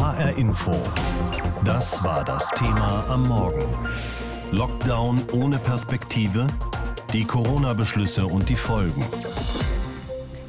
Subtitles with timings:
[0.00, 0.72] HR Info.
[1.62, 3.66] Das war das Thema am Morgen.
[4.50, 6.46] Lockdown ohne Perspektive,
[7.12, 9.04] die Corona-Beschlüsse und die Folgen.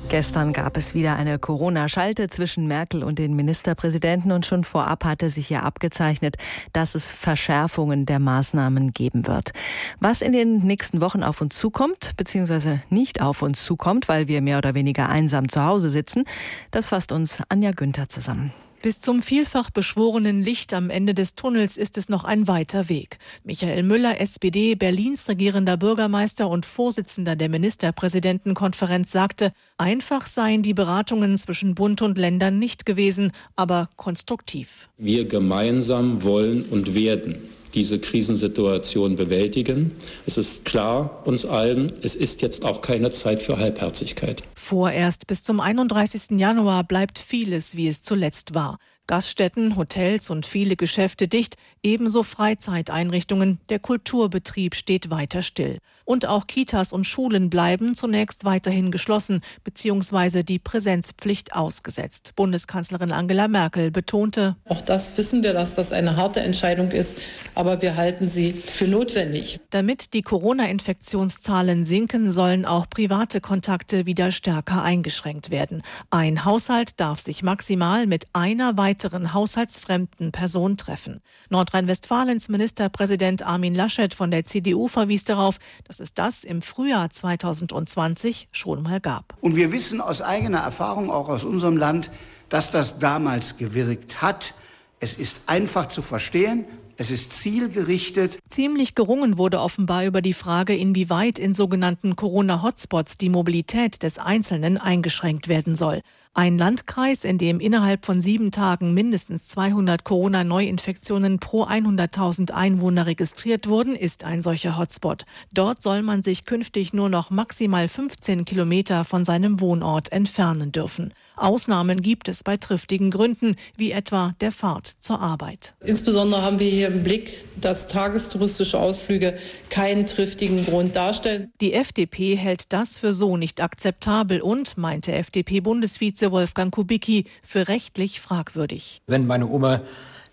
[0.08, 5.30] Gestern gab es wieder eine Corona-Schalte zwischen Merkel und den Ministerpräsidenten und schon vorab hatte
[5.30, 6.38] sich ja abgezeichnet,
[6.72, 9.52] dass es Verschärfungen der Maßnahmen geben wird.
[10.00, 14.42] Was in den nächsten Wochen auf uns zukommt, beziehungsweise nicht auf uns zukommt, weil wir
[14.42, 16.24] mehr oder weniger einsam zu Hause sitzen,
[16.72, 18.54] das fasst uns Anja Günther zusammen.
[18.82, 23.20] Bis zum vielfach beschworenen Licht am Ende des Tunnels ist es noch ein weiter Weg.
[23.44, 31.38] Michael Müller, SPD, Berlins regierender Bürgermeister und Vorsitzender der Ministerpräsidentenkonferenz, sagte, einfach seien die Beratungen
[31.38, 34.90] zwischen Bund und Ländern nicht gewesen, aber konstruktiv.
[34.98, 37.36] Wir gemeinsam wollen und werden
[37.72, 39.92] diese Krisensituation bewältigen.
[40.26, 44.44] Es ist klar uns allen, es ist jetzt auch keine Zeit für Halbherzigkeit.
[44.56, 46.40] Vorerst bis zum 31.
[46.40, 48.78] Januar bleibt vieles, wie es zuletzt war.
[49.08, 55.80] Gaststätten, Hotels und viele Geschäfte dicht, ebenso Freizeiteinrichtungen, der Kulturbetrieb steht weiter still.
[56.12, 60.44] Und auch Kitas und Schulen bleiben zunächst weiterhin geschlossen bzw.
[60.44, 62.34] die Präsenzpflicht ausgesetzt.
[62.36, 67.16] Bundeskanzlerin Angela Merkel betonte, auch das wissen wir, dass das eine harte Entscheidung ist,
[67.56, 69.62] aber wir halten sie für notwendig.
[69.70, 75.82] Damit die Corona-Infektionszahlen sinken, sollen auch private Kontakte wieder stärker eingeschränkt werden.
[76.10, 81.22] Ein Haushalt darf sich maximal mit einer weiteren haushaltsfremden Person treffen.
[81.48, 85.58] Nordrhein-Westfalens Ministerpräsident Armin Laschet von der CDU verwies darauf,
[85.88, 89.36] dass es das im Frühjahr 2020 schon mal gab.
[89.40, 92.12] Und wir wissen aus eigener Erfahrung, auch aus unserem Land,
[92.50, 94.54] dass das damals gewirkt hat.
[95.00, 96.66] Es ist einfach zu verstehen.
[96.98, 98.38] Es ist zielgerichtet.
[98.50, 104.78] Ziemlich gerungen wurde offenbar über die Frage, inwieweit in sogenannten Corona-Hotspots die Mobilität des Einzelnen
[104.78, 106.02] eingeschränkt werden soll.
[106.34, 113.68] Ein Landkreis, in dem innerhalb von sieben Tagen mindestens 200 Corona-Neuinfektionen pro 100.000 Einwohner registriert
[113.68, 115.26] wurden, ist ein solcher Hotspot.
[115.54, 121.14] Dort soll man sich künftig nur noch maximal 15 Kilometer von seinem Wohnort entfernen dürfen.
[121.36, 125.74] Ausnahmen gibt es bei triftigen Gründen, wie etwa der Fahrt zur Arbeit.
[125.84, 129.38] Insbesondere haben wir hier im Blick, dass tagestouristische Ausflüge
[129.70, 131.52] keinen triftigen Grund darstellen.
[131.60, 138.20] Die FDP hält das für so nicht akzeptabel und, meinte FDP-Bundesvize Wolfgang Kubicki, für rechtlich
[138.20, 139.02] fragwürdig.
[139.08, 139.82] Wenn meine Oma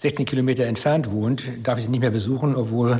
[0.02, 2.96] 16 Kilometer entfernt wohnt, darf ich sie nicht mehr besuchen, obwohl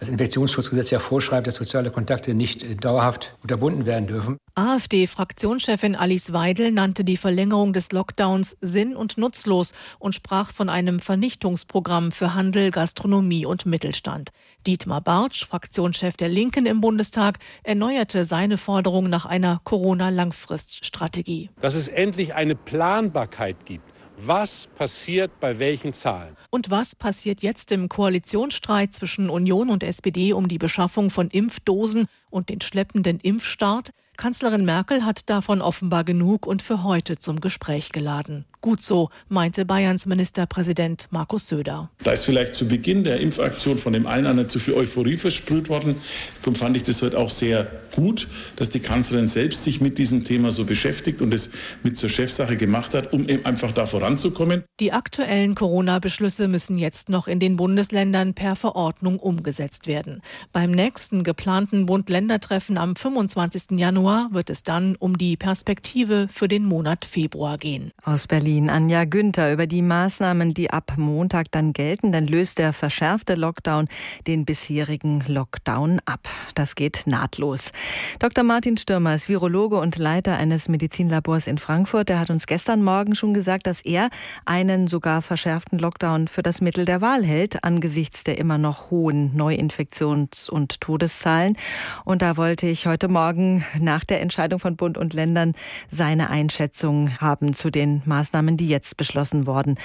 [0.00, 4.38] das Infektionsschutzgesetz ja vorschreibt, dass soziale Kontakte nicht äh, dauerhaft unterbunden werden dürfen.
[4.54, 11.00] AfD-Fraktionschefin Alice Weidel nannte die Verlängerung des Lockdowns sinn- und nutzlos und sprach von einem
[11.00, 14.30] Vernichtungsprogramm für Handel, Gastronomie und Mittelstand.
[14.66, 21.50] Dietmar Bartsch, Fraktionschef der Linken im Bundestag, erneuerte seine Forderung nach einer Corona-Langfriststrategie.
[21.60, 23.84] Dass es endlich eine Planbarkeit gibt
[24.26, 26.36] was passiert bei welchen Zahlen.
[26.52, 32.06] Und was passiert jetzt im Koalitionsstreit zwischen Union und SPD um die Beschaffung von Impfdosen
[32.28, 33.90] und den schleppenden Impfstart?
[34.16, 38.46] Kanzlerin Merkel hat davon offenbar genug und für heute zum Gespräch geladen.
[38.62, 41.88] Gut so, meinte Bayerns Ministerpräsident Markus Söder.
[42.04, 45.16] Da ist vielleicht zu Beginn der Impfaktion von dem einen oder anderen zu viel Euphorie
[45.16, 45.96] versprüht worden.
[46.42, 50.24] Darum fand ich das heute auch sehr gut, dass die Kanzlerin selbst sich mit diesem
[50.24, 51.48] Thema so beschäftigt und es
[51.82, 54.62] mit zur Chefsache gemacht hat, um eben einfach da voranzukommen.
[54.78, 60.20] Die aktuellen Corona-Beschlüsse müssen jetzt noch in den Bundesländern per Verordnung umgesetzt werden.
[60.52, 63.78] Beim nächsten geplanten Bund-Länder-Treffen am 25.
[63.78, 67.90] Januar wird es dann um die Perspektive für den Monat Februar gehen.
[68.04, 68.68] Aus Berlin Berlin.
[68.68, 72.10] Anja Günther über die Maßnahmen, die ab Montag dann gelten.
[72.10, 73.86] Dann löst der verschärfte Lockdown
[74.26, 76.28] den bisherigen Lockdown ab.
[76.56, 77.70] Das geht nahtlos.
[78.18, 78.42] Dr.
[78.42, 82.08] Martin Stürmer ist Virologe und Leiter eines Medizinlabors in Frankfurt.
[82.08, 84.10] Der hat uns gestern Morgen schon gesagt, dass er
[84.46, 89.32] einen sogar verschärften Lockdown für das Mittel der Wahl hält, angesichts der immer noch hohen
[89.36, 91.56] Neuinfektions- und Todeszahlen.
[92.04, 95.52] Und da wollte ich heute Morgen nach der Entscheidung von Bund und Ländern
[95.92, 99.76] seine Einschätzung haben zu den Maßnahmen Maßnahmen, die jetzt beschlossen worden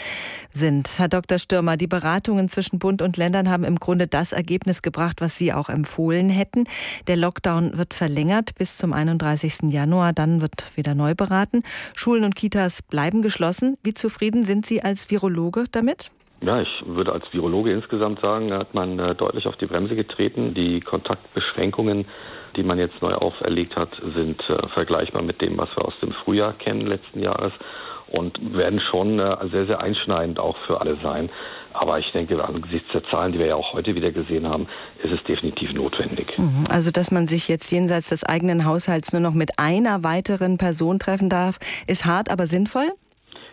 [0.49, 0.87] sind.
[0.97, 1.37] Herr Dr.
[1.37, 5.51] Stürmer, die Beratungen zwischen Bund und Ländern haben im Grunde das Ergebnis gebracht, was Sie
[5.53, 6.65] auch empfohlen hätten.
[7.07, 9.73] Der Lockdown wird verlängert bis zum 31.
[9.73, 11.63] Januar, dann wird wieder neu beraten.
[11.95, 13.77] Schulen und Kitas bleiben geschlossen.
[13.83, 16.11] Wie zufrieden sind Sie als Virologe damit?
[16.43, 19.95] Ja, ich würde als Virologe insgesamt sagen, da hat man äh, deutlich auf die Bremse
[19.95, 20.53] getreten.
[20.53, 22.05] Die Kontaktbeschränkungen,
[22.55, 26.11] die man jetzt neu auferlegt hat, sind äh, vergleichbar mit dem, was wir aus dem
[26.11, 27.53] Frühjahr kennen letzten Jahres
[28.17, 31.29] und werden schon äh, sehr, sehr einschneidend auch für alle sein.
[31.73, 34.67] Aber ich denke, angesichts der Zahlen, die wir ja auch heute wieder gesehen haben,
[35.03, 36.37] ist es definitiv notwendig.
[36.37, 36.63] Mhm.
[36.69, 40.99] Also, dass man sich jetzt jenseits des eigenen Haushalts nur noch mit einer weiteren Person
[40.99, 41.57] treffen darf,
[41.87, 42.87] ist hart, aber sinnvoll?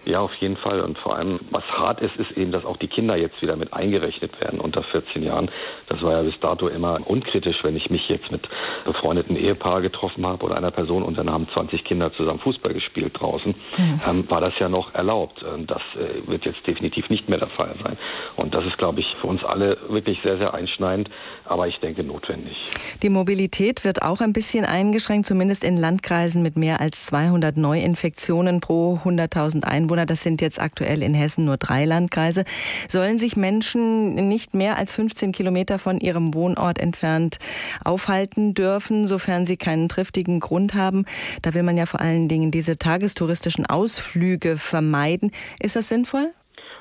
[0.04, 0.80] Ja, auf jeden Fall.
[0.80, 3.72] Und vor allem, was hart ist, ist eben, dass auch die Kinder jetzt wieder mit
[3.72, 5.48] eingerechnet werden unter 14 Jahren.
[5.88, 8.48] Das war ja bis dato immer unkritisch, wenn ich mich jetzt mit
[8.84, 13.12] befreundeten Ehepaar getroffen habe oder einer Person und dann haben 20 Kinder zusammen Fußball gespielt
[13.18, 14.00] draußen, mhm.
[14.10, 15.44] ähm, war das ja noch erlaubt.
[15.66, 17.96] Das äh, wird jetzt definitiv nicht mehr der Fall sein.
[18.34, 21.10] Und das ist, glaube ich, für uns alle wirklich sehr, sehr einschneidend,
[21.44, 22.56] aber ich denke notwendig.
[23.02, 28.60] Die Mobilität wird auch ein bisschen eingeschränkt, zumindest in Landkreisen mit mehr als 200 Neuinfektionen
[28.60, 29.91] pro 100.000 Einwohner.
[30.06, 32.44] Das sind jetzt aktuell in Hessen nur drei Landkreise.
[32.88, 37.38] Sollen sich Menschen nicht mehr als 15 Kilometer von ihrem Wohnort entfernt
[37.84, 41.04] aufhalten dürfen, sofern sie keinen triftigen Grund haben?
[41.42, 45.30] Da will man ja vor allen Dingen diese tagestouristischen Ausflüge vermeiden.
[45.60, 46.32] Ist das sinnvoll?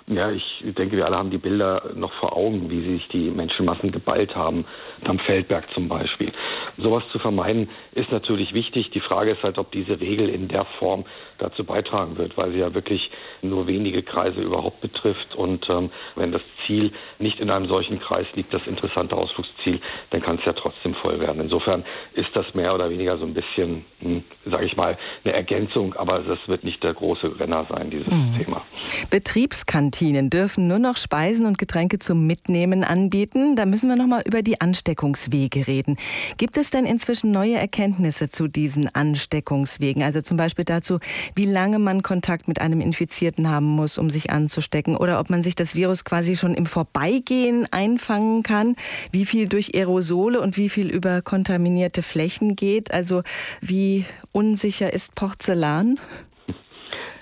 [0.07, 3.91] Ja, ich denke, wir alle haben die Bilder noch vor Augen, wie sich die Menschenmassen
[3.91, 4.65] geballt haben,
[5.05, 6.31] am Feldberg zum Beispiel.
[6.77, 8.89] Sowas zu vermeiden ist natürlich wichtig.
[8.91, 11.05] Die Frage ist halt, ob diese Regel in der Form
[11.37, 13.09] dazu beitragen wird, weil sie ja wirklich
[13.41, 15.35] nur wenige Kreise überhaupt betrifft.
[15.35, 19.79] Und ähm, wenn das Ziel nicht in einem solchen Kreis liegt, das interessante Ausflugsziel,
[20.11, 21.41] dann kann es ja trotzdem voll werden.
[21.41, 21.83] Insofern
[22.13, 26.19] ist das mehr oder weniger so ein bisschen, hm, sage ich mal, eine Ergänzung, aber
[26.19, 28.37] das wird nicht der große Renner sein, dieses mhm.
[28.37, 28.63] Thema.
[29.11, 33.57] Betriebskantinen dürfen nur noch Speisen und Getränke zum Mitnehmen anbieten.
[33.57, 35.97] Da müssen wir noch mal über die Ansteckungswege reden.
[36.37, 40.01] Gibt es denn inzwischen neue Erkenntnisse zu diesen Ansteckungswegen?
[40.01, 40.99] Also zum Beispiel dazu,
[41.35, 45.43] wie lange man Kontakt mit einem Infizierten haben muss, um sich anzustecken oder ob man
[45.43, 48.77] sich das Virus quasi schon im Vorbeigehen einfangen kann,
[49.11, 53.23] wie viel durch Aerosole und wie viel über kontaminierte Flächen geht, also
[53.59, 55.99] wie unsicher ist Porzellan?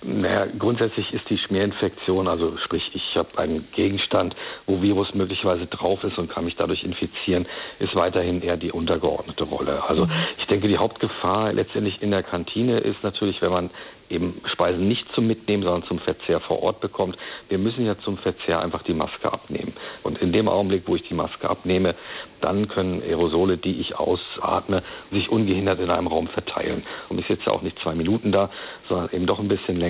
[0.01, 4.35] Naja, grundsätzlich ist die Schmierinfektion, also sprich, ich habe einen Gegenstand,
[4.65, 7.45] wo Virus möglicherweise drauf ist und kann mich dadurch infizieren,
[7.79, 9.83] ist weiterhin eher die untergeordnete Rolle.
[9.83, 10.11] Also mhm.
[10.37, 13.69] ich denke, die Hauptgefahr letztendlich in der Kantine ist natürlich, wenn man
[14.09, 17.17] eben Speisen nicht zum Mitnehmen, sondern zum Verzehr vor Ort bekommt.
[17.47, 19.73] Wir müssen ja zum Verzehr einfach die Maske abnehmen.
[20.03, 21.95] Und in dem Augenblick, wo ich die Maske abnehme,
[22.41, 26.83] dann können Aerosole, die ich ausatme, sich ungehindert in einem Raum verteilen.
[27.09, 28.49] Und ich sitze auch nicht zwei Minuten da,
[28.87, 29.88] sondern eben doch ein bisschen länger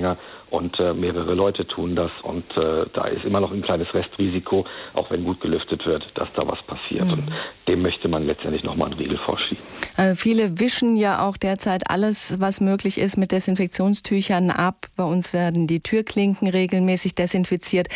[0.49, 4.65] und äh, mehrere Leute tun das und äh, da ist immer noch ein kleines Restrisiko,
[4.93, 7.13] auch wenn gut gelüftet wird, dass da was passiert mhm.
[7.13, 7.23] und
[7.67, 9.63] dem möchte man letztendlich nochmal einen Riegel vorschieben.
[9.95, 14.87] Also viele wischen ja auch derzeit alles, was möglich ist, mit Desinfektionstüchern ab.
[14.95, 17.87] Bei uns werden die Türklinken regelmäßig desinfiziert.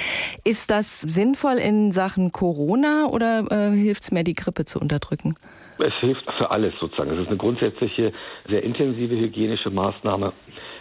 [0.44, 5.36] Ist das sinnvoll in Sachen Corona oder äh, hilft es mehr, die Grippe zu unterdrücken?
[5.80, 7.12] Es hilft für alles sozusagen.
[7.12, 8.14] Es ist eine grundsätzliche,
[8.48, 10.34] sehr intensive hygienische Maßnahme,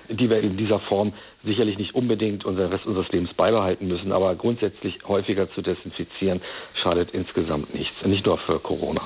[0.09, 1.13] die wir in dieser Form
[1.45, 6.41] sicherlich nicht unbedingt unseren Rest unseres Lebens beibehalten müssen, aber grundsätzlich häufiger zu desinfizieren
[6.75, 9.01] schadet insgesamt nichts, nicht nur für Corona.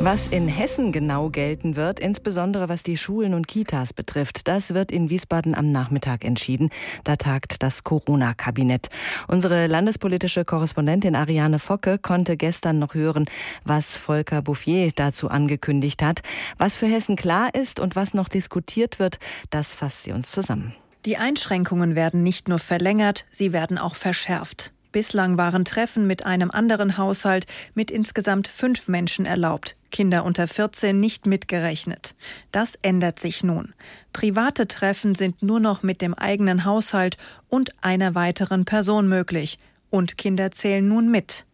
[0.00, 4.92] Was in Hessen genau gelten wird, insbesondere was die Schulen und Kitas betrifft, das wird
[4.92, 6.70] in Wiesbaden am Nachmittag entschieden.
[7.04, 8.88] Da tagt das Corona-Kabinett.
[9.28, 13.24] Unsere landespolitische Korrespondentin Ariane Focke konnte gestern noch hören,
[13.64, 16.20] was Volker Bouffier dazu angekündigt hat.
[16.58, 19.18] Was für Hessen klar ist und was noch diskutiert wird,
[19.50, 20.74] das fasst sie uns zusammen.
[21.06, 24.72] Die Einschränkungen werden nicht nur verlängert, sie werden auch verschärft.
[24.94, 30.98] Bislang waren Treffen mit einem anderen Haushalt mit insgesamt fünf Menschen erlaubt, Kinder unter 14
[30.98, 32.16] nicht mitgerechnet.
[32.50, 33.74] Das ändert sich nun.
[34.12, 37.16] Private Treffen sind nur noch mit dem eigenen Haushalt
[37.48, 39.60] und einer weiteren Person möglich.
[39.90, 41.46] Und Kinder zählen nun mit.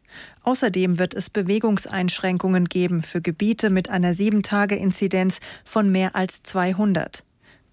[0.42, 7.22] Außerdem wird es Bewegungseinschränkungen geben für Gebiete mit einer 7-Tage-Inzidenz von mehr als 200.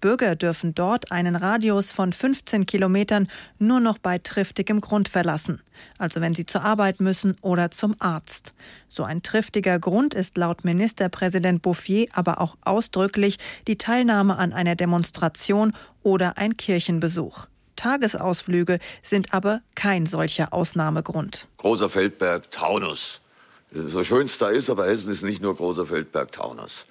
[0.00, 3.28] Bürger dürfen dort einen Radius von 15 Kilometern
[3.58, 5.60] nur noch bei triftigem Grund verlassen,
[5.98, 8.54] also wenn sie zur Arbeit müssen oder zum Arzt.
[8.88, 14.76] So ein triftiger Grund ist laut Ministerpräsident Bouffier aber auch ausdrücklich die Teilnahme an einer
[14.76, 17.46] Demonstration oder ein Kirchenbesuch.
[17.76, 21.46] Tagesausflüge sind aber kein solcher Ausnahmegrund.
[21.58, 23.20] Großer Feldberg, Taunus.
[23.70, 26.86] So schön es da ist, aber Hessen ist nicht nur großer Feldberg, Taunus.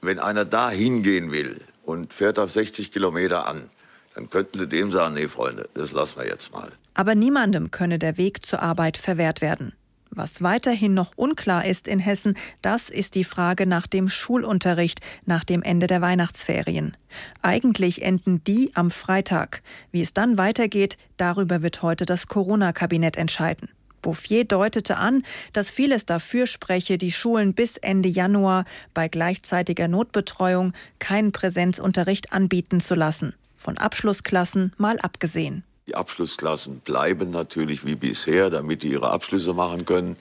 [0.00, 3.70] Wenn einer da hingehen will, und fährt auf 60 Kilometer an,
[4.14, 6.70] dann könnten Sie dem sagen, nee, Freunde, das lassen wir jetzt mal.
[6.94, 9.72] Aber niemandem könne der Weg zur Arbeit verwehrt werden.
[10.16, 15.42] Was weiterhin noch unklar ist in Hessen, das ist die Frage nach dem Schulunterricht nach
[15.42, 16.96] dem Ende der Weihnachtsferien.
[17.42, 19.62] Eigentlich enden die am Freitag.
[19.90, 23.68] Wie es dann weitergeht, darüber wird heute das Corona-Kabinett entscheiden.
[24.04, 30.72] Bouffier deutete an, dass vieles dafür spreche, die Schulen bis Ende Januar bei gleichzeitiger Notbetreuung
[30.98, 33.34] keinen Präsenzunterricht anbieten zu lassen.
[33.56, 35.64] Von Abschlussklassen mal abgesehen.
[35.86, 40.16] Die Abschlussklassen bleiben natürlich wie bisher, damit die ihre Abschlüsse machen können.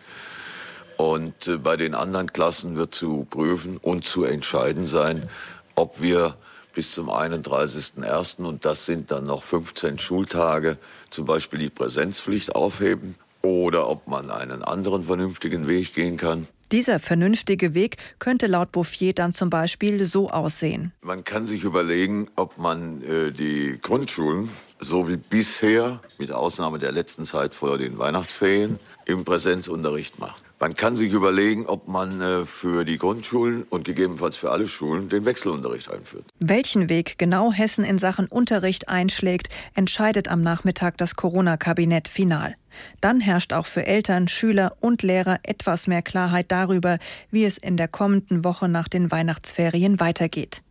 [0.97, 5.29] Und äh, bei den anderen Klassen wird zu prüfen und zu entscheiden sein,
[5.75, 6.37] ob wir
[6.73, 8.45] bis zum 31.01.
[8.45, 10.77] und das sind dann noch 15 Schultage,
[11.09, 16.47] zum Beispiel die Präsenzpflicht aufheben oder ob man einen anderen vernünftigen Weg gehen kann.
[16.71, 20.91] Dieser vernünftige Weg könnte laut Bouffier dann zum Beispiel so aussehen.
[21.01, 26.91] Man kann sich überlegen, ob man äh, die Grundschulen so wie bisher, mit Ausnahme der
[26.91, 30.42] letzten Zeit vor den Weihnachtsferien, im Präsenzunterricht macht.
[30.63, 35.09] Man kann sich überlegen, ob man äh, für die Grundschulen und gegebenenfalls für alle Schulen
[35.09, 36.23] den Wechselunterricht einführt.
[36.39, 42.55] Welchen Weg genau Hessen in Sachen Unterricht einschlägt, entscheidet am Nachmittag das Corona-Kabinett final.
[43.01, 46.97] Dann herrscht auch für Eltern, Schüler und Lehrer etwas mehr Klarheit darüber,
[47.29, 50.63] wie es in der kommenden Woche nach den Weihnachtsferien weitergeht.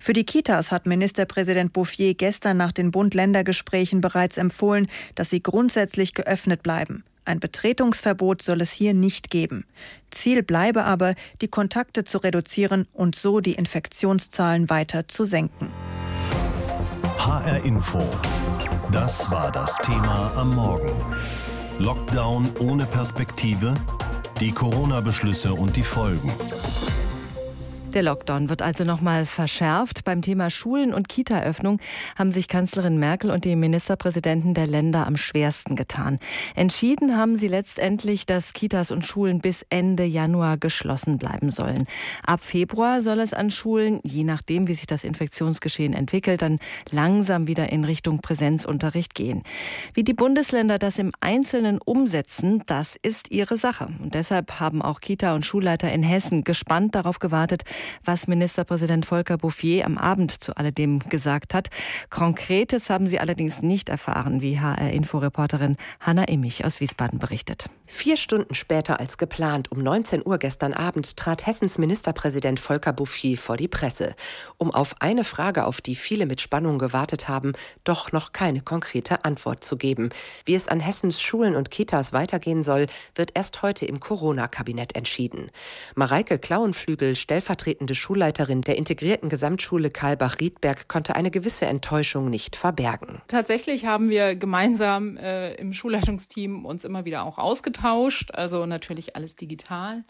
[0.00, 6.14] Für die Kitas hat Ministerpräsident Bouffier gestern nach den Bund-Länder-Gesprächen bereits empfohlen, dass sie grundsätzlich
[6.14, 7.04] geöffnet bleiben.
[7.26, 9.64] Ein Betretungsverbot soll es hier nicht geben.
[10.12, 15.72] Ziel bleibe aber, die Kontakte zu reduzieren und so die Infektionszahlen weiter zu senken.
[17.18, 17.98] HR Info.
[18.92, 20.92] Das war das Thema am Morgen.
[21.80, 23.74] Lockdown ohne Perspektive,
[24.38, 26.32] die Corona-Beschlüsse und die Folgen.
[27.94, 30.04] Der Lockdown wird also nochmal verschärft.
[30.04, 31.80] Beim Thema Schulen- und Kita-Öffnung
[32.18, 36.18] haben sich Kanzlerin Merkel und die Ministerpräsidenten der Länder am schwersten getan.
[36.54, 41.86] Entschieden haben sie letztendlich, dass Kitas und Schulen bis Ende Januar geschlossen bleiben sollen.
[42.22, 46.58] Ab Februar soll es an Schulen, je nachdem, wie sich das Infektionsgeschehen entwickelt, dann
[46.90, 49.42] langsam wieder in Richtung Präsenzunterricht gehen.
[49.94, 53.88] Wie die Bundesländer das im Einzelnen umsetzen, das ist ihre Sache.
[54.02, 57.62] Und deshalb haben auch Kita- und Schulleiter in Hessen gespannt darauf gewartet,
[58.04, 61.68] was Ministerpräsident Volker Bouffier am Abend zu alledem gesagt hat.
[62.10, 67.66] Konkretes haben sie allerdings nicht erfahren, wie HR-Inforeporterin Hanna Immich aus Wiesbaden berichtet.
[67.86, 73.38] Vier Stunden später als geplant, um 19 Uhr gestern Abend, trat Hessens Ministerpräsident Volker Bouffier
[73.38, 74.14] vor die Presse,
[74.58, 77.52] um auf eine Frage, auf die viele mit Spannung gewartet haben,
[77.84, 80.10] doch noch keine konkrete Antwort zu geben.
[80.44, 85.50] Wie es an Hessens Schulen und Kitas weitergehen soll, wird erst heute im Corona-Kabinett entschieden.
[85.94, 93.20] Mareike Klauenflügel, stellvertretende stellvertretende Schulleiterin der integrierten Gesamtschule Karlbach-Riedberg konnte eine gewisse Enttäuschung nicht verbergen.
[93.26, 99.34] Tatsächlich haben wir gemeinsam äh, im Schulleitungsteam uns immer wieder auch ausgetauscht, also natürlich alles
[99.34, 100.04] digital,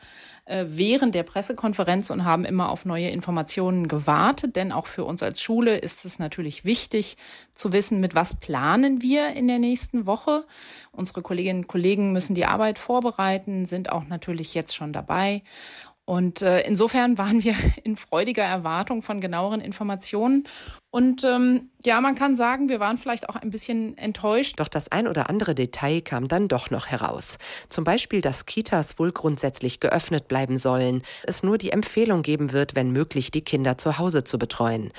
[0.44, 5.22] äh, während der Pressekonferenz und haben immer auf neue Informationen gewartet, denn auch für uns
[5.22, 7.16] als Schule ist es natürlich wichtig
[7.52, 10.44] zu wissen, mit was planen wir in der nächsten Woche.
[10.92, 15.42] Unsere Kolleginnen und Kollegen müssen die Arbeit vorbereiten, sind auch natürlich jetzt schon dabei.
[16.06, 20.44] Und äh, insofern waren wir in freudiger Erwartung von genaueren Informationen.
[20.96, 24.58] Und ähm, ja, man kann sagen, wir waren vielleicht auch ein bisschen enttäuscht.
[24.58, 27.36] Doch das ein oder andere Detail kam dann doch noch heraus.
[27.68, 32.76] Zum Beispiel, dass Kitas wohl grundsätzlich geöffnet bleiben sollen, es nur die Empfehlung geben wird,
[32.76, 34.90] wenn möglich, die Kinder zu Hause zu betreuen.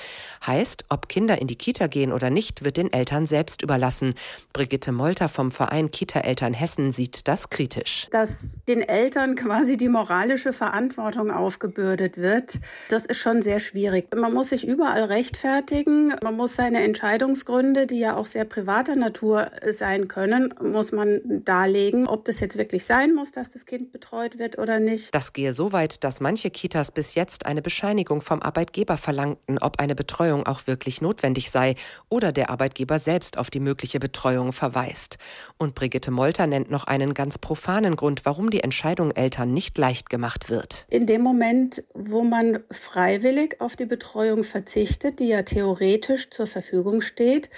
[0.46, 4.14] Heißt, ob Kinder in die Kita gehen oder nicht, wird den Eltern selbst überlassen.
[4.54, 8.08] Brigitte Molter vom Verein Kita-Eltern Hessen sieht das kritisch.
[8.12, 14.16] Dass den Eltern quasi die moralische Verantwortung aufgebürdet wird, das ist schon sehr schwierig.
[14.16, 16.14] Man muss sich überall rechtfertigen beschäftigen.
[16.24, 22.08] Man muss seine Entscheidungsgründe, die ja auch sehr privater Natur sein können, muss man darlegen,
[22.08, 25.14] ob das jetzt wirklich sein muss, dass das Kind betreut wird oder nicht.
[25.14, 29.80] Das gehe so weit, dass manche Kitas bis jetzt eine Bescheinigung vom Arbeitgeber verlangten, ob
[29.80, 31.76] eine Betreuung auch wirklich notwendig sei
[32.10, 35.18] oder der Arbeitgeber selbst auf die mögliche Betreuung verweist.
[35.58, 40.10] Und Brigitte Molter nennt noch einen ganz profanen Grund, warum die Entscheidung Eltern nicht leicht
[40.10, 40.86] gemacht wird.
[40.90, 46.48] In dem Moment, wo man freiwillig auf die Betreuung verzichtet, die ja theoretisch theoretisch zur
[46.48, 47.50] Verfügung steht,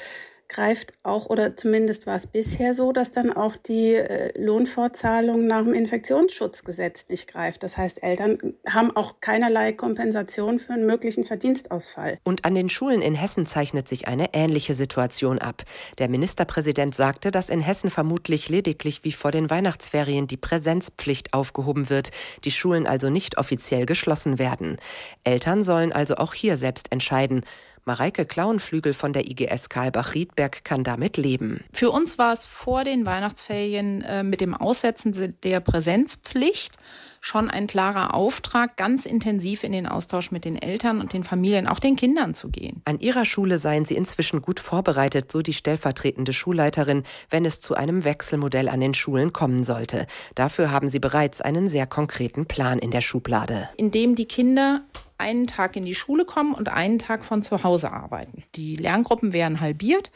[0.49, 5.63] greift auch, oder zumindest war es bisher so, dass dann auch die äh, Lohnfortzahlung nach
[5.63, 7.61] dem Infektionsschutzgesetz nicht greift.
[7.61, 12.17] Das heißt, Eltern haben auch keinerlei Kompensation für einen möglichen Verdienstausfall.
[12.23, 15.63] Und an den Schulen in Hessen zeichnet sich eine ähnliche Situation ab.
[15.99, 21.91] Der Ministerpräsident sagte, dass in Hessen vermutlich lediglich wie vor den Weihnachtsferien die Präsenzpflicht aufgehoben
[21.91, 22.09] wird,
[22.43, 24.77] die Schulen also nicht offiziell geschlossen werden.
[25.23, 27.43] Eltern sollen also auch hier selbst entscheiden,
[27.85, 31.63] Mareike Klauenflügel von der IGS Karlbach-Riedberg kann damit leben.
[31.73, 36.77] Für uns war es vor den Weihnachtsferien äh, mit dem Aussetzen der Präsenzpflicht
[37.21, 41.67] schon ein klarer Auftrag, ganz intensiv in den Austausch mit den Eltern und den Familien,
[41.67, 42.81] auch den Kindern zu gehen.
[42.85, 47.75] An ihrer Schule seien sie inzwischen gut vorbereitet, so die stellvertretende Schulleiterin, wenn es zu
[47.75, 50.05] einem Wechselmodell an den Schulen kommen sollte.
[50.35, 53.69] Dafür haben sie bereits einen sehr konkreten Plan in der Schublade.
[53.77, 54.81] Indem die Kinder
[55.19, 58.43] einen Tag in die Schule kommen und einen Tag von zu Hause arbeiten.
[58.55, 60.11] Die Lerngruppen wären halbiert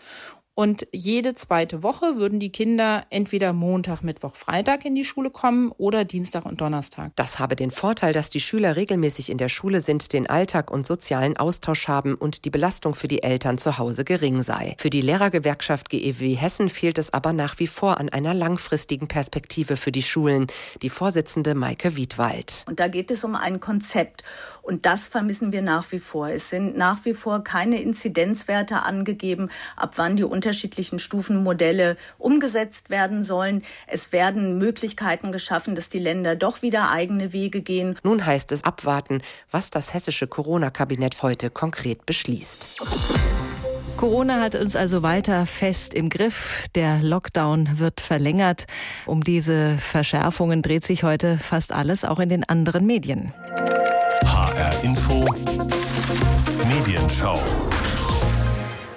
[0.56, 5.72] Und jede zweite Woche würden die Kinder entweder Montag, Mittwoch, Freitag in die Schule kommen
[5.78, 7.12] oder Dienstag und Donnerstag.
[7.16, 10.86] Das habe den Vorteil, dass die Schüler regelmäßig in der Schule sind, den Alltag und
[10.86, 14.76] sozialen Austausch haben und die Belastung für die Eltern zu Hause gering sei.
[14.78, 19.76] Für die Lehrergewerkschaft GEW Hessen fehlt es aber nach wie vor an einer langfristigen Perspektive
[19.76, 20.46] für die Schulen.
[20.84, 22.64] Die Vorsitzende Maike Wiedwald.
[22.68, 24.24] Und da geht es um ein Konzept.
[24.62, 26.30] Und das vermissen wir nach wie vor.
[26.30, 33.24] Es sind nach wie vor keine Inzidenzwerte angegeben, ab wann die unterschiedlichen Stufenmodelle umgesetzt werden
[33.24, 33.64] sollen.
[33.88, 37.96] Es werden Möglichkeiten geschaffen, dass die Länder doch wieder eigene Wege gehen.
[38.04, 39.22] Nun heißt es abwarten,
[39.52, 42.82] was das hessische Corona-Kabinett heute konkret beschließt.
[43.96, 46.66] Corona hat uns also weiter fest im Griff.
[46.76, 48.66] Der Lockdown wird verlängert.
[49.06, 53.34] Um diese Verschärfungen dreht sich heute fast alles, auch in den anderen Medien.
[54.26, 55.26] HR Info
[56.68, 57.40] Medienschau.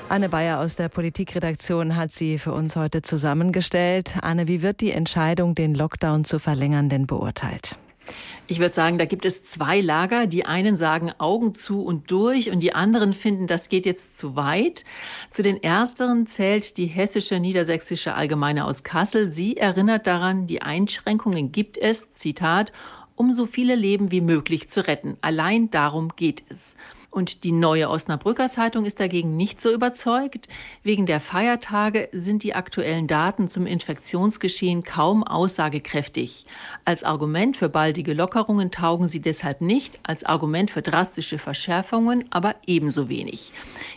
[0.08, 4.18] Anne Bayer aus der Politikredaktion hat sie für uns heute zusammengestellt.
[4.22, 7.76] Anne, wie wird die Entscheidung, den Lockdown zu verlängern, denn beurteilt?
[8.46, 10.28] Ich würde sagen, da gibt es zwei Lager.
[10.28, 14.36] Die einen sagen Augen zu und durch und die anderen finden, das geht jetzt zu
[14.36, 14.84] weit.
[15.32, 19.32] Zu den ersteren zählt die hessische Niedersächsische Allgemeine aus Kassel.
[19.32, 22.72] Sie erinnert daran, die Einschränkungen gibt es, Zitat,
[23.16, 25.16] um so viele Leben wie möglich zu retten.
[25.20, 26.76] Allein darum geht es.
[27.16, 30.48] Und die neue Osnabrücker Zeitung ist dagegen nicht so überzeugt.
[30.82, 36.44] Wegen der Feiertage sind die aktuellen Daten zum Infektionsgeschehen kaum aussagekräftig.
[36.84, 42.54] Als Argument für baldige Lockerungen taugen sie deshalb nicht, als Argument für drastische Verschärfungen aber
[42.66, 43.50] ebenso wenig.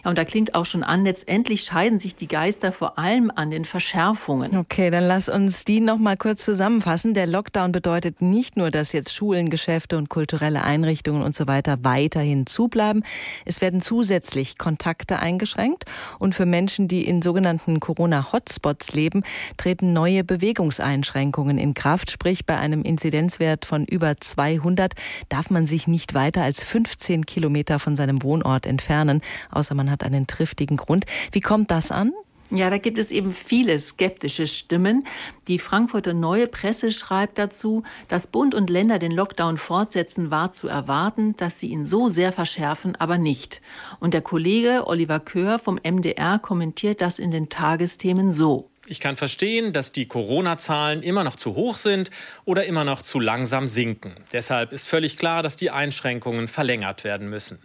[0.05, 3.51] Ja, und da klingt auch schon an, letztendlich scheiden sich die Geister vor allem an
[3.51, 4.55] den Verschärfungen.
[4.55, 7.13] Okay, dann lass uns die noch mal kurz zusammenfassen.
[7.13, 11.79] Der Lockdown bedeutet nicht nur, dass jetzt Schulen, Geschäfte und kulturelle Einrichtungen und so weiter
[11.83, 13.03] weiterhin zubleiben.
[13.45, 15.85] Es werden zusätzlich Kontakte eingeschränkt
[16.19, 19.23] und für Menschen, die in sogenannten Corona-Hotspots leben,
[19.57, 22.11] treten neue Bewegungseinschränkungen in Kraft.
[22.11, 24.93] Sprich, bei einem Inzidenzwert von über 200
[25.29, 30.03] darf man sich nicht weiter als 15 Kilometer von seinem Wohnort entfernen, außer man hat
[30.03, 31.05] einen triftigen Grund.
[31.31, 32.11] Wie kommt das an?
[32.51, 35.05] Ja, da gibt es eben viele skeptische Stimmen.
[35.47, 40.67] Die Frankfurter Neue Presse schreibt dazu, dass Bund und Länder den Lockdown fortsetzen, war zu
[40.67, 43.61] erwarten, dass sie ihn so sehr verschärfen, aber nicht.
[43.99, 48.69] Und der Kollege Oliver Köhr vom MDR kommentiert das in den Tagesthemen so.
[48.89, 52.09] Ich kann verstehen, dass die Corona-Zahlen immer noch zu hoch sind
[52.43, 54.15] oder immer noch zu langsam sinken.
[54.33, 57.59] Deshalb ist völlig klar, dass die Einschränkungen verlängert werden müssen.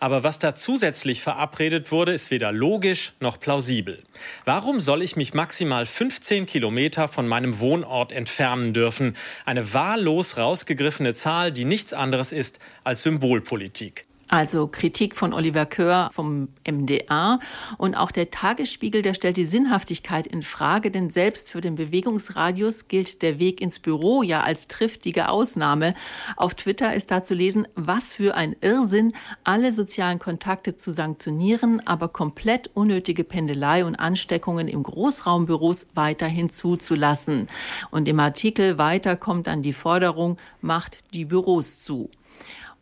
[0.00, 4.02] Aber was da zusätzlich verabredet wurde, ist weder logisch noch plausibel.
[4.44, 9.16] Warum soll ich mich maximal 15 Kilometer von meinem Wohnort entfernen dürfen?
[9.46, 14.04] Eine wahllos rausgegriffene Zahl, die nichts anderes ist als Symbolpolitik.
[14.28, 17.38] Also Kritik von Oliver Köhr vom MDA
[17.78, 22.88] und auch der Tagesspiegel, der stellt die Sinnhaftigkeit in Frage, denn selbst für den Bewegungsradius
[22.88, 25.94] gilt der Weg ins Büro ja als triftige Ausnahme.
[26.36, 29.12] Auf Twitter ist da zu lesen, was für ein Irrsinn,
[29.44, 37.48] alle sozialen Kontakte zu sanktionieren, aber komplett unnötige Pendelei und Ansteckungen im Großraumbüros weiterhin zuzulassen.
[37.92, 42.10] Und im Artikel weiter kommt dann die Forderung, macht die Büros zu.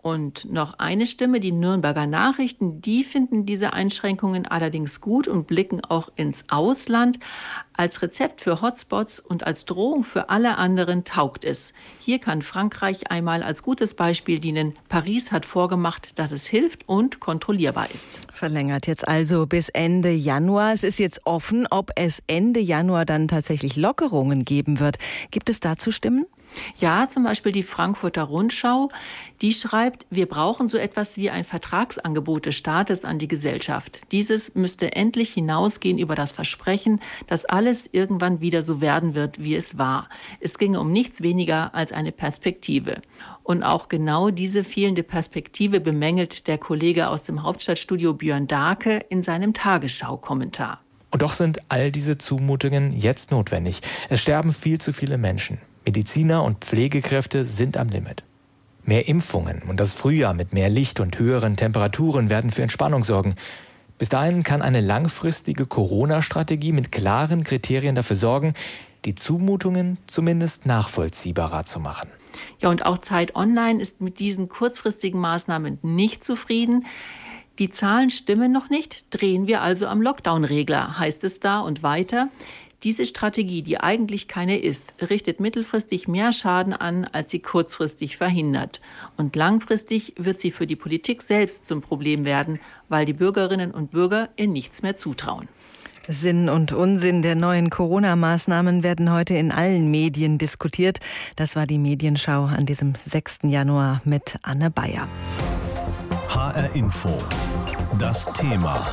[0.04, 5.82] Und noch eine Stimme, die Nürnberger Nachrichten, die finden diese Einschränkungen allerdings gut und blicken
[5.82, 7.18] auch ins Ausland.
[7.72, 11.72] Als Rezept für Hotspots und als Drohung für alle anderen taugt es.
[12.00, 14.74] Hier kann Frankreich einmal als gutes Beispiel dienen.
[14.90, 18.18] Paris hat vorgemacht, dass es hilft und kontrollierbar ist.
[18.30, 20.74] Verlängert jetzt also bis Ende Januar.
[20.74, 24.98] Es ist jetzt offen, ob es Ende Januar dann tatsächlich Lockerungen geben wird.
[25.30, 26.26] Gibt es dazu Stimmen?
[26.78, 28.90] Ja, zum Beispiel die Frankfurter Rundschau,
[29.40, 34.00] die schreibt, wir brauchen so etwas wie ein Vertragsangebot des Staates an die Gesellschaft.
[34.12, 39.54] Dieses müsste endlich hinausgehen über das Versprechen, dass alles irgendwann wieder so werden wird, wie
[39.54, 40.08] es war.
[40.40, 43.02] Es ginge um nichts weniger als eine Perspektive.
[43.42, 49.22] Und auch genau diese fehlende Perspektive bemängelt der Kollege aus dem Hauptstadtstudio Björn Darke in
[49.22, 50.80] seinem Tagesschau-Kommentar.
[51.10, 53.80] Und doch sind all diese Zumutungen jetzt notwendig.
[54.08, 55.58] Es sterben viel zu viele Menschen.
[55.84, 58.22] Mediziner und Pflegekräfte sind am Limit.
[58.84, 63.34] Mehr Impfungen und das Frühjahr mit mehr Licht und höheren Temperaturen werden für Entspannung sorgen.
[63.98, 68.54] Bis dahin kann eine langfristige Corona-Strategie mit klaren Kriterien dafür sorgen,
[69.04, 72.08] die Zumutungen zumindest nachvollziehbarer zu machen.
[72.60, 76.86] Ja, und auch Zeit Online ist mit diesen kurzfristigen Maßnahmen nicht zufrieden.
[77.58, 82.28] Die Zahlen stimmen noch nicht, drehen wir also am Lockdown-Regler, heißt es da und weiter.
[82.82, 88.80] Diese Strategie, die eigentlich keine ist, richtet mittelfristig mehr Schaden an, als sie kurzfristig verhindert.
[89.16, 92.58] Und langfristig wird sie für die Politik selbst zum Problem werden,
[92.88, 95.48] weil die Bürgerinnen und Bürger ihr nichts mehr zutrauen.
[96.06, 100.98] Sinn und Unsinn der neuen Corona-Maßnahmen werden heute in allen Medien diskutiert.
[101.36, 103.38] Das war die Medienschau an diesem 6.
[103.44, 105.08] Januar mit Anne Bayer.
[106.28, 107.10] HR Info.
[107.98, 108.86] Das Thema.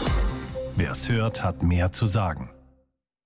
[0.75, 2.50] Wer es hört, hat mehr zu sagen.